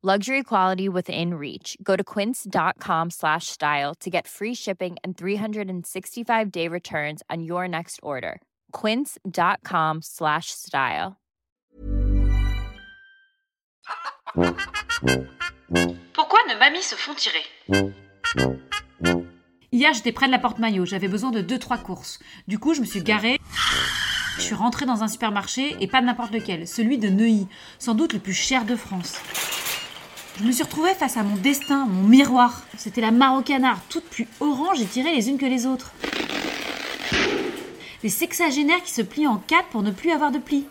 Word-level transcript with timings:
Luxury 0.00 0.44
quality 0.44 0.88
within 0.88 1.34
reach. 1.34 1.76
Go 1.82 1.96
to 1.96 2.04
quince.com 2.04 3.10
slash 3.10 3.48
style 3.48 3.96
to 3.96 4.08
get 4.08 4.28
free 4.28 4.54
shipping 4.54 4.96
and 5.02 5.16
365 5.16 6.52
day 6.52 6.68
returns 6.68 7.20
on 7.28 7.42
your 7.42 7.66
next 7.66 7.98
order. 8.00 8.40
Quince.com 8.70 9.98
slash 10.00 10.52
style. 10.52 11.16
Pourquoi 16.12 16.38
ne 16.46 16.54
mamies 16.60 16.84
se 16.84 16.94
font 16.94 17.16
tirer? 17.16 17.42
Hier, 19.72 19.92
j'étais 19.94 20.12
près 20.12 20.26
de 20.28 20.32
la 20.32 20.38
porte 20.38 20.60
maillot, 20.60 20.84
j'avais 20.86 21.08
besoin 21.08 21.32
de 21.32 21.42
2-3 21.42 21.82
courses. 21.82 22.20
Du 22.46 22.60
coup, 22.60 22.72
je 22.72 22.80
me 22.80 22.86
suis 22.86 23.02
garée. 23.02 23.40
Je 24.36 24.42
suis 24.42 24.54
rentrée 24.54 24.86
dans 24.86 25.02
un 25.02 25.08
supermarché 25.08 25.76
et 25.80 25.88
pas 25.88 26.00
n'importe 26.00 26.30
lequel, 26.30 26.68
celui 26.68 26.98
de 26.98 27.08
Neuilly, 27.08 27.48
sans 27.80 27.96
doute 27.96 28.12
le 28.12 28.20
plus 28.20 28.32
cher 28.32 28.64
de 28.64 28.76
France. 28.76 29.18
Je 30.38 30.44
me 30.44 30.52
suis 30.52 30.62
retrouvée 30.62 30.94
face 30.94 31.16
à 31.16 31.24
mon 31.24 31.34
destin, 31.34 31.86
mon 31.88 32.06
miroir. 32.06 32.62
C'était 32.76 33.00
la 33.00 33.10
marocanard, 33.10 33.80
toute 33.88 34.04
plus 34.04 34.28
orange 34.38 34.80
et 34.80 34.84
tirée 34.86 35.12
les 35.12 35.28
unes 35.28 35.36
que 35.36 35.46
les 35.46 35.66
autres. 35.66 35.90
Des 38.02 38.08
sexagénaires 38.08 38.82
qui 38.84 38.92
se 38.92 39.02
plient 39.02 39.26
en 39.26 39.38
quatre 39.38 39.66
pour 39.70 39.82
ne 39.82 39.90
plus 39.90 40.12
avoir 40.12 40.30
de 40.30 40.38
plis. 40.38 40.68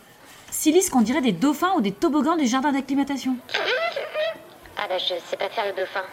Si 0.52 0.72
lisses 0.72 0.90
qu'on 0.90 1.02
dirait 1.02 1.20
des 1.20 1.34
dauphins 1.34 1.74
ou 1.76 1.82
des 1.82 1.92
toboggans 1.92 2.38
du 2.38 2.48
jardin 2.48 2.72
d'acclimatation. 2.72 3.36
Ah 4.78 4.86
bah 4.88 4.98
je 4.98 5.16
sais 5.30 5.36
pas 5.36 5.50
faire 5.50 5.66
le 5.66 5.74
dauphin. 5.74 6.04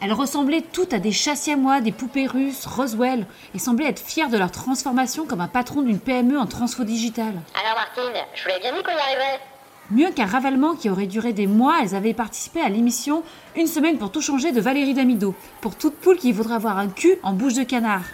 Elles 0.00 0.14
ressemblaient 0.14 0.62
toutes 0.62 0.94
à 0.94 0.98
des 0.98 1.12
chassiamois, 1.12 1.82
des 1.82 1.92
poupées 1.92 2.26
russes, 2.26 2.64
Roswell, 2.64 3.26
et 3.54 3.58
semblaient 3.58 3.90
être 3.90 4.00
fières 4.00 4.30
de 4.30 4.38
leur 4.38 4.50
transformation 4.50 5.26
comme 5.26 5.42
un 5.42 5.48
patron 5.48 5.82
d'une 5.82 6.00
PME 6.00 6.38
en 6.38 6.46
transfo 6.46 6.84
digital. 6.84 7.34
Alors 7.54 7.76
Martine, 7.76 8.22
je 8.34 8.42
vous 8.42 8.48
l'avais 8.48 8.60
bien 8.60 8.72
dit 8.72 8.82
qu'on 8.82 8.92
y 8.92 9.00
arriverait. 9.00 9.40
Mieux 9.90 10.12
qu'un 10.12 10.26
ravalement 10.26 10.76
qui 10.76 10.88
aurait 10.88 11.08
duré 11.08 11.32
des 11.32 11.48
mois, 11.48 11.80
elles 11.82 11.96
avaient 11.96 12.14
participé 12.14 12.60
à 12.60 12.68
l'émission 12.68 13.24
Une 13.56 13.66
semaine 13.66 13.98
pour 13.98 14.12
tout 14.12 14.20
changer 14.20 14.52
de 14.52 14.60
Valérie 14.60 14.94
Damido, 14.94 15.34
pour 15.60 15.74
toute 15.74 15.96
poule 15.96 16.16
qui 16.16 16.30
voudrait 16.30 16.54
avoir 16.54 16.78
un 16.78 16.88
cul 16.88 17.16
en 17.24 17.32
bouche 17.32 17.54
de 17.54 17.64
canard. 17.64 18.04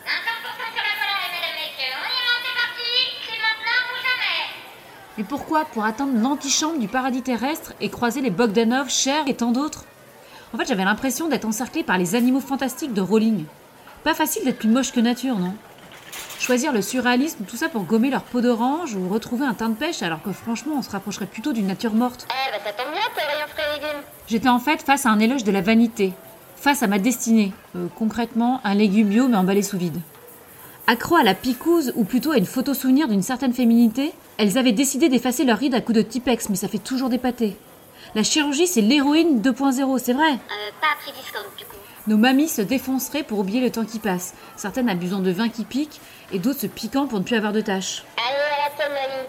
Mais 5.18 5.24
pourquoi 5.24 5.66
Pour 5.66 5.84
attendre 5.84 6.18
l'antichambre 6.18 6.78
du 6.78 6.88
paradis 6.88 7.22
terrestre 7.22 7.74
et 7.82 7.90
croiser 7.90 8.22
les 8.22 8.30
Bogdanov, 8.30 8.88
Cher 8.88 9.24
et 9.26 9.34
tant 9.34 9.52
d'autres? 9.52 9.84
En 10.54 10.58
fait, 10.58 10.68
j'avais 10.68 10.84
l'impression 10.84 11.28
d'être 11.28 11.44
encerclée 11.44 11.82
par 11.82 11.98
les 11.98 12.14
animaux 12.14 12.40
fantastiques 12.40 12.94
de 12.94 13.02
Rowling. 13.02 13.44
Pas 14.02 14.14
facile 14.14 14.44
d'être 14.44 14.58
plus 14.58 14.68
moche 14.68 14.92
que 14.92 15.00
nature, 15.00 15.38
non? 15.38 15.54
Choisir 16.38 16.72
le 16.72 16.82
surréalisme, 16.82 17.44
tout 17.48 17.56
ça 17.56 17.68
pour 17.68 17.84
gommer 17.84 18.10
leur 18.10 18.22
peau 18.22 18.40
d'orange 18.40 18.94
ou 18.94 19.08
retrouver 19.08 19.46
un 19.46 19.54
teint 19.54 19.70
de 19.70 19.74
pêche 19.74 20.02
alors 20.02 20.22
que 20.22 20.32
franchement 20.32 20.74
on 20.78 20.82
se 20.82 20.90
rapprocherait 20.90 21.26
plutôt 21.26 21.52
d'une 21.52 21.66
nature 21.66 21.94
morte. 21.94 22.26
Eh 22.30 22.52
bah 22.52 22.58
ça 22.64 22.72
tombe 22.72 22.92
bien, 22.92 23.02
rayon 23.16 23.46
frais 23.48 23.74
légumes. 23.74 24.02
J'étais 24.28 24.48
en 24.48 24.58
fait 24.58 24.82
face 24.82 25.06
à 25.06 25.10
un 25.10 25.18
éloge 25.18 25.44
de 25.44 25.50
la 25.50 25.60
vanité, 25.62 26.12
face 26.56 26.82
à 26.82 26.86
ma 26.86 26.98
destinée, 26.98 27.52
Euh, 27.74 27.86
concrètement 27.96 28.60
un 28.64 28.74
légume 28.74 29.08
bio 29.08 29.28
mais 29.28 29.36
emballé 29.36 29.62
sous 29.62 29.78
vide. 29.78 30.00
Accro 30.86 31.16
à 31.16 31.24
la 31.24 31.34
picouse 31.34 31.92
ou 31.96 32.04
plutôt 32.04 32.30
à 32.30 32.38
une 32.38 32.46
photo 32.46 32.74
souvenir 32.74 33.08
d'une 33.08 33.22
certaine 33.22 33.52
féminité, 33.52 34.12
elles 34.36 34.56
avaient 34.56 34.72
décidé 34.72 35.08
d'effacer 35.08 35.44
leurs 35.44 35.58
rides 35.58 35.74
à 35.74 35.80
coups 35.80 35.96
de 35.98 36.02
Tipex 36.02 36.48
mais 36.48 36.56
ça 36.56 36.68
fait 36.68 36.78
toujours 36.78 37.08
des 37.08 37.18
pâtés. 37.18 37.56
La 38.14 38.22
chirurgie 38.22 38.66
c'est 38.66 38.80
l'héroïne 38.80 39.40
2.0, 39.42 39.98
c'est 39.98 40.12
vrai 40.12 40.32
Euh, 40.32 40.70
pas 40.80 40.88
à 40.92 40.96
prix 41.00 41.12
discount 41.12 41.38
du 41.58 41.64
coup. 41.64 41.76
Nos 42.06 42.16
mamies 42.16 42.48
se 42.48 42.62
défonceraient 42.62 43.24
pour 43.24 43.38
oublier 43.40 43.60
le 43.60 43.70
temps 43.70 43.84
qui 43.84 43.98
passe, 43.98 44.34
certaines 44.56 44.88
abusant 44.88 45.18
de 45.20 45.30
vin 45.30 45.48
qui 45.48 45.64
pique 45.64 46.00
et 46.32 46.38
d'autres 46.38 46.60
se 46.60 46.66
piquant 46.66 47.06
pour 47.06 47.18
ne 47.18 47.24
plus 47.24 47.36
avoir 47.36 47.52
de 47.52 47.60
tâches. 47.60 48.04
Allez, 48.16 48.36
à 48.36 48.88
la 48.88 48.88
mamie. 48.88 49.28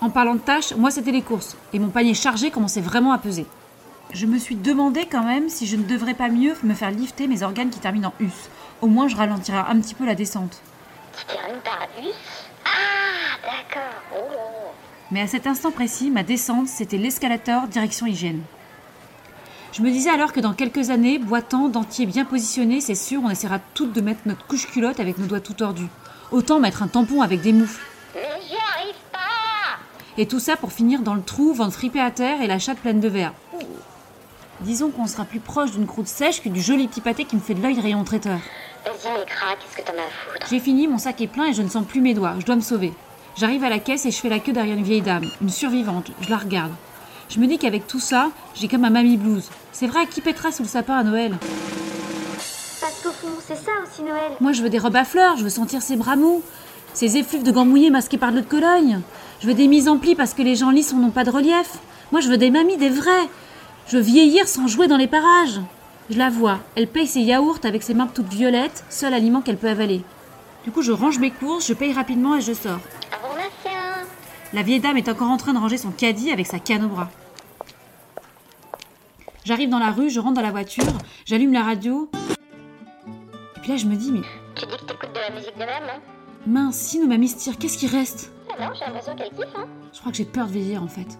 En 0.00 0.10
parlant 0.10 0.34
de 0.34 0.40
tâches, 0.40 0.74
moi 0.74 0.90
c'était 0.90 1.12
les 1.12 1.22
courses, 1.22 1.56
et 1.72 1.78
mon 1.78 1.88
panier 1.90 2.14
chargé 2.14 2.50
commençait 2.50 2.80
vraiment 2.80 3.12
à 3.12 3.18
peser. 3.18 3.46
Je 4.12 4.26
me 4.26 4.36
suis 4.38 4.56
demandé 4.56 5.06
quand 5.10 5.22
même 5.22 5.48
si 5.48 5.66
je 5.66 5.76
ne 5.76 5.84
devrais 5.84 6.14
pas 6.14 6.28
mieux 6.28 6.54
me 6.64 6.74
faire 6.74 6.90
lifter 6.90 7.28
mes 7.28 7.42
organes 7.44 7.70
qui 7.70 7.78
terminent 7.78 8.12
en 8.18 8.24
us. 8.24 8.50
Au 8.82 8.88
moins 8.88 9.06
je 9.08 9.16
ralentirai 9.16 9.58
un 9.58 9.80
petit 9.80 9.94
peu 9.94 10.04
la 10.04 10.16
descente. 10.16 10.60
Tu 11.16 11.24
termines 11.36 11.60
par 11.62 11.86
us 12.02 12.14
Ah, 12.64 13.38
d'accord. 13.44 14.02
Oh. 14.16 14.61
Mais 15.12 15.20
à 15.20 15.26
cet 15.26 15.46
instant 15.46 15.70
précis, 15.70 16.10
ma 16.10 16.22
descente, 16.22 16.68
c'était 16.68 16.96
l'escalator 16.96 17.68
direction 17.68 18.06
hygiène. 18.06 18.40
Je 19.72 19.82
me 19.82 19.90
disais 19.90 20.08
alors 20.08 20.32
que 20.32 20.40
dans 20.40 20.54
quelques 20.54 20.88
années, 20.88 21.18
boitant, 21.18 21.68
dentier 21.68 22.06
bien 22.06 22.24
positionné, 22.24 22.80
c'est 22.80 22.94
sûr, 22.94 23.20
on 23.22 23.28
essaiera 23.28 23.58
toutes 23.74 23.92
de 23.92 24.00
mettre 24.00 24.22
notre 24.24 24.46
couche 24.46 24.66
culotte 24.66 25.00
avec 25.00 25.18
nos 25.18 25.26
doigts 25.26 25.40
tout 25.40 25.52
tordus. 25.52 25.88
Autant 26.30 26.60
mettre 26.60 26.82
un 26.82 26.88
tampon 26.88 27.20
avec 27.20 27.42
des 27.42 27.52
moufles. 27.52 27.84
Mais 28.14 28.22
j'y 28.48 28.54
arrive 28.54 28.94
pas 29.12 29.78
Et 30.16 30.26
tout 30.26 30.40
ça 30.40 30.56
pour 30.56 30.72
finir 30.72 31.02
dans 31.02 31.14
le 31.14 31.22
trou, 31.22 31.52
ventre 31.52 31.74
fripé 31.74 32.00
à 32.00 32.10
terre 32.10 32.40
et 32.40 32.46
la 32.46 32.58
chatte 32.58 32.78
pleine 32.78 33.00
de 33.00 33.08
verre. 33.08 33.34
Disons 34.60 34.90
qu'on 34.90 35.06
sera 35.06 35.26
plus 35.26 35.40
proche 35.40 35.72
d'une 35.72 35.86
croûte 35.86 36.08
sèche 36.08 36.42
que 36.42 36.48
du 36.48 36.62
joli 36.62 36.88
petit 36.88 37.02
pâté 37.02 37.26
qui 37.26 37.36
me 37.36 37.42
fait 37.42 37.54
de 37.54 37.60
l'œil 37.60 37.78
rayon 37.78 38.02
traiteur. 38.04 38.38
Vas-y, 38.86 39.12
mais 39.12 39.26
qu'est-ce 39.26 39.76
que 39.76 39.82
t'en 39.82 39.98
as 39.98 40.06
à 40.06 40.32
foutre? 40.32 40.46
J'ai 40.48 40.60
fini, 40.60 40.88
mon 40.88 40.96
sac 40.96 41.20
est 41.20 41.26
plein 41.26 41.48
et 41.48 41.52
je 41.52 41.60
ne 41.60 41.68
sens 41.68 41.84
plus 41.84 42.00
mes 42.00 42.14
doigts. 42.14 42.34
Je 42.38 42.46
dois 42.46 42.56
me 42.56 42.62
sauver. 42.62 42.94
J'arrive 43.36 43.64
à 43.64 43.70
la 43.70 43.78
caisse 43.78 44.04
et 44.04 44.10
je 44.10 44.18
fais 44.18 44.28
la 44.28 44.38
queue 44.38 44.52
derrière 44.52 44.76
une 44.76 44.84
vieille 44.84 45.00
dame, 45.00 45.24
une 45.40 45.48
survivante. 45.48 46.10
Je 46.20 46.30
la 46.30 46.36
regarde. 46.36 46.72
Je 47.30 47.40
me 47.40 47.46
dis 47.46 47.56
qu'avec 47.56 47.86
tout 47.86 47.98
ça, 48.00 48.30
j'ai 48.54 48.68
comme 48.68 48.84
un 48.84 48.90
mamie 48.90 49.16
blues. 49.16 49.48
C'est 49.72 49.86
vrai, 49.86 50.06
qui 50.06 50.20
pètera 50.20 50.52
sous 50.52 50.62
le 50.62 50.68
sapin 50.68 50.96
à 50.96 51.02
Noël? 51.02 51.38
Parce 52.80 53.00
qu'au 53.02 53.10
fond, 53.10 53.32
c'est 53.46 53.56
ça 53.56 53.70
aussi 53.82 54.02
Noël. 54.02 54.32
Moi, 54.40 54.52
je 54.52 54.62
veux 54.62 54.68
des 54.68 54.78
robes 54.78 54.96
à 54.96 55.04
fleurs, 55.04 55.38
je 55.38 55.44
veux 55.44 55.50
sentir 55.50 55.80
ses 55.80 55.96
bras 55.96 56.16
mous, 56.16 56.42
ses 56.92 57.16
effluves 57.16 57.42
de 57.42 57.50
gants 57.50 57.64
mouillés 57.64 57.88
masqués 57.90 58.18
par 58.18 58.32
de 58.32 58.36
l'eau 58.36 58.42
de 58.42 58.48
Cologne. 58.48 59.00
Je 59.40 59.46
veux 59.46 59.54
des 59.54 59.66
mises 59.66 59.88
en 59.88 59.96
plis 59.96 60.14
parce 60.14 60.34
que 60.34 60.42
les 60.42 60.56
gens 60.56 60.70
lisses 60.70 60.92
n'ont 60.92 61.10
pas 61.10 61.24
de 61.24 61.30
relief. 61.30 61.78
Moi, 62.10 62.20
je 62.20 62.28
veux 62.28 62.36
des 62.36 62.50
mamies, 62.50 62.76
des 62.76 62.90
vraies. 62.90 63.28
Je 63.88 63.96
veux 63.96 64.02
vieillir 64.02 64.46
sans 64.46 64.66
jouer 64.66 64.88
dans 64.88 64.98
les 64.98 65.08
parages. 65.08 65.60
Je 66.10 66.18
la 66.18 66.28
vois, 66.28 66.58
elle 66.76 66.86
paye 66.86 67.06
ses 67.06 67.20
yaourts 67.20 67.60
avec 67.64 67.82
ses 67.82 67.94
mains 67.94 68.08
toutes 68.12 68.28
violettes, 68.28 68.84
seul 68.90 69.14
aliment 69.14 69.40
qu'elle 69.40 69.56
peut 69.56 69.70
avaler. 69.70 70.02
Du 70.64 70.70
coup, 70.70 70.82
je 70.82 70.92
range 70.92 71.18
mes 71.18 71.30
courses, 71.30 71.66
je 71.66 71.72
paye 71.72 71.94
rapidement 71.94 72.36
et 72.36 72.42
je 72.42 72.52
sors. 72.52 72.80
La 74.52 74.62
vieille 74.62 74.80
dame 74.80 74.96
est 74.98 75.08
encore 75.08 75.30
en 75.30 75.36
train 75.36 75.54
de 75.54 75.58
ranger 75.58 75.78
son 75.78 75.90
caddie 75.90 76.30
avec 76.30 76.46
sa 76.46 76.58
canne 76.58 76.84
au 76.84 76.88
bras. 76.88 77.10
J'arrive 79.44 79.70
dans 79.70 79.78
la 79.78 79.90
rue, 79.90 80.10
je 80.10 80.20
rentre 80.20 80.34
dans 80.34 80.42
la 80.42 80.50
voiture, 80.50 80.84
j'allume 81.24 81.52
la 81.52 81.62
radio. 81.62 82.10
Et 83.56 83.60
puis 83.60 83.70
là, 83.70 83.76
je 83.76 83.86
me 83.86 83.96
dis, 83.96 84.12
mais 84.12 84.20
Tu 84.54 84.66
dis 84.66 84.72
que 84.76 84.84
t'écoutes 84.84 85.12
de 85.14 85.18
la 85.20 85.30
musique 85.34 85.54
de 85.54 85.60
même, 85.64 85.82
hein? 85.88 86.00
mince, 86.46 86.76
si 86.76 86.98
nos 87.00 87.06
mamies 87.06 87.28
se 87.28 87.36
tirent, 87.38 87.58
qu'est-ce 87.58 87.78
qui 87.78 87.86
reste? 87.86 88.32
Ah 88.50 88.66
non, 88.66 88.72
j'ai 88.74 88.84
l'impression 88.84 89.16
qu'elle 89.16 89.30
kiffe, 89.30 89.56
hein 89.56 89.66
Je 89.92 90.00
crois 90.00 90.12
que 90.12 90.18
j'ai 90.18 90.24
peur 90.24 90.46
de 90.46 90.52
vieillir 90.52 90.82
en 90.82 90.88
fait. 90.88 91.18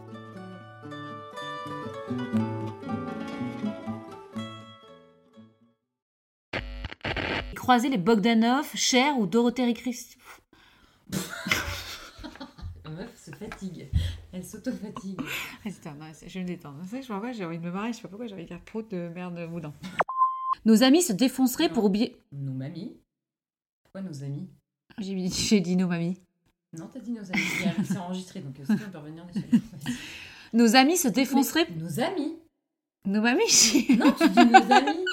Croiser 7.54 7.88
les 7.88 7.99
Bogdanov, 7.99 8.66
Cher 8.75 9.16
ou 9.19 9.26
Dorothée 9.26 9.72
Christ. 9.75 10.16
La 12.84 12.90
meuf 12.90 13.17
se 13.17 13.31
fatigue. 13.49 13.89
Elle 14.33 14.44
s'auto-fatigue. 14.44 15.21
je 15.65 16.39
me 16.41 16.44
détends. 16.44 16.75
Je 16.91 17.09
pas 17.09 17.33
j'ai 17.33 17.44
envie 17.44 17.59
de 17.59 17.65
me 17.65 17.71
marrer, 17.71 17.93
je 17.93 17.97
sais 17.97 18.03
pas 18.03 18.09
pourquoi 18.09 18.27
j'ai 18.27 18.35
envie 18.35 18.44
de 18.44 18.49
dire 18.49 18.61
prout 18.61 18.89
de 18.91 19.09
merde 19.09 19.39
moudin. 19.50 19.73
Nos 20.65 20.83
amis 20.83 21.03
se 21.03 21.12
défonceraient 21.12 21.69
pour 21.69 21.85
oublier. 21.85 22.17
Nos 22.33 22.53
mamies 22.53 22.97
Pourquoi 23.85 24.09
nos 24.09 24.23
amis 24.23 24.49
J'ai 24.99 25.61
dit, 25.61 25.77
nos 25.77 25.89
mamies. 25.89 26.19
Non, 26.77 26.89
t'as 26.93 27.00
dit 27.00 27.12
nos 27.12 27.21
amis. 27.21 27.85
C'est- 27.85 27.97
enregistré, 27.99 28.41
donc 28.41 28.59
euh, 28.61 28.65
si 28.65 28.73
on 28.73 28.91
peut 28.91 28.99
revenir 28.99 29.27
dessus. 29.27 29.44
Nos 30.55 30.75
amis 30.77 30.97
se 30.97 31.09
défonceraient. 31.09 31.67
Mais 31.71 31.77
Nos 31.83 32.00
amis 32.00 32.39
Nos 33.06 33.21
mamies 33.21 33.87
Non, 33.99 34.12
tu 34.12 34.29
dis 34.29 34.44
nos 34.47 34.73
amis 34.73 35.05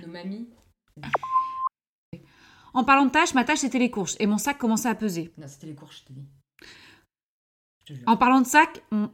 Nos 0.00 0.08
mamies 0.08 0.48
En 2.74 2.84
parlant 2.84 3.06
de 3.06 3.10
tâches, 3.10 3.34
ma 3.34 3.44
tâche 3.44 3.60
c'était 3.60 3.78
les 3.78 3.90
courses 3.90 4.16
et 4.18 4.26
mon 4.26 4.38
sac 4.38 4.58
commençait 4.58 4.88
à 4.88 4.94
peser. 4.94 5.32
Non, 5.38 5.46
c'était 5.48 5.66
les 5.68 5.74
courses, 5.74 5.98
je 6.00 6.04
t'ai 6.04 6.14
dit. 6.14 6.24
Je 6.24 6.26
te 6.26 6.32
jure. 6.32 6.41
En 8.06 8.16
parlant 8.16 8.42
de 8.44 8.48
sac, 8.48 8.82
on- 8.92 9.10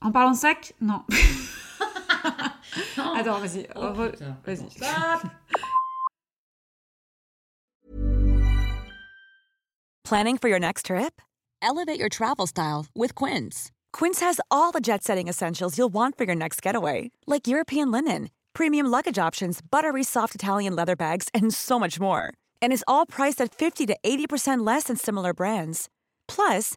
en 0.00 0.12
parlant 0.12 0.32
de 0.34 0.38
sac, 0.38 0.72
non. 0.80 1.04
Non. 1.06 1.06
Attends, 3.16 3.40
vas-y. 3.40 3.66
Oh, 3.74 3.92
re- 3.94 4.12
Vas-y. 4.46 5.30
Planning 10.04 10.38
for 10.38 10.48
your 10.48 10.58
next 10.60 10.86
trip? 10.86 11.20
Elevate 11.60 11.98
your 11.98 12.08
travel 12.08 12.46
style 12.46 12.86
with 12.94 13.14
Quince. 13.14 13.70
Quince 13.92 14.20
has 14.20 14.40
all 14.50 14.72
the 14.72 14.80
jet 14.80 15.02
setting 15.04 15.28
essentials 15.28 15.78
you'll 15.78 15.88
want 15.92 16.16
for 16.18 16.24
your 16.24 16.34
next 16.34 16.60
getaway, 16.62 17.10
like 17.26 17.46
European 17.46 17.90
linen, 17.90 18.30
premium 18.52 18.86
luggage 18.86 19.18
options, 19.18 19.60
buttery 19.62 20.02
soft 20.02 20.34
Italian 20.34 20.74
leather 20.76 20.96
bags, 20.96 21.28
and 21.34 21.52
so 21.54 21.78
much 21.78 21.98
more. 22.00 22.32
and 22.64 22.72
is 22.72 22.84
all 22.86 23.04
priced 23.06 23.40
at 23.40 23.52
50 23.52 23.86
to 23.86 23.96
80% 24.04 24.64
less 24.64 24.84
than 24.84 24.96
similar 24.96 25.34
brands. 25.34 25.88
Plus, 26.28 26.76